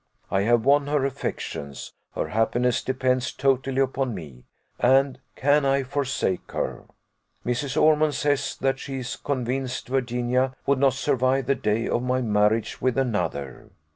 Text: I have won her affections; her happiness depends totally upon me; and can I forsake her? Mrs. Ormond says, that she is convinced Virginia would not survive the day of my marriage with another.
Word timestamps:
I 0.31 0.41
have 0.41 0.65
won 0.65 0.87
her 0.87 1.05
affections; 1.05 1.93
her 2.15 2.29
happiness 2.29 2.81
depends 2.83 3.31
totally 3.31 3.81
upon 3.81 4.15
me; 4.15 4.45
and 4.79 5.19
can 5.35 5.63
I 5.63 5.83
forsake 5.83 6.51
her? 6.53 6.85
Mrs. 7.45 7.79
Ormond 7.79 8.15
says, 8.15 8.57
that 8.61 8.79
she 8.79 8.97
is 8.97 9.15
convinced 9.15 9.87
Virginia 9.89 10.55
would 10.65 10.79
not 10.79 10.93
survive 10.93 11.45
the 11.45 11.53
day 11.53 11.87
of 11.87 12.01
my 12.01 12.19
marriage 12.19 12.81
with 12.81 12.97
another. 12.97 13.69